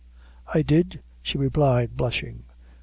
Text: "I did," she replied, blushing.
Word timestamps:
"I 0.51 0.63
did," 0.63 1.03
she 1.21 1.37
replied, 1.37 1.95
blushing. 1.95 2.45